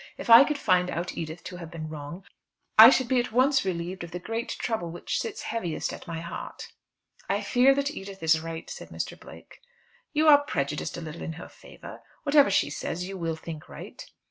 If 0.17 0.31
I 0.31 0.43
could 0.45 0.57
find 0.57 0.89
out 0.89 1.15
Edith 1.15 1.43
to 1.43 1.57
have 1.57 1.69
been 1.69 1.87
wrong, 1.87 2.25
I 2.75 2.89
should 2.89 3.07
be 3.07 3.19
at 3.19 3.31
once 3.31 3.63
relieved 3.63 4.03
of 4.03 4.09
the 4.09 4.17
great 4.17 4.49
trouble 4.49 4.89
which 4.89 5.19
sits 5.19 5.43
heaviest 5.43 5.93
at 5.93 6.07
my 6.07 6.21
heart." 6.21 6.69
"I 7.29 7.41
fear 7.41 7.75
that 7.75 7.91
Edith 7.91 8.23
is 8.23 8.39
right," 8.41 8.67
said 8.67 8.89
Mr. 8.89 9.15
Blake. 9.15 9.59
"You 10.11 10.27
are 10.27 10.41
prejudiced 10.43 10.97
a 10.97 11.01
little 11.01 11.21
in 11.21 11.33
her 11.33 11.47
favour. 11.47 12.01
Whatever 12.23 12.49
she 12.49 12.71
says 12.71 13.07
you 13.07 13.15
will 13.15 13.35
think 13.35 13.69
right." 13.69 14.03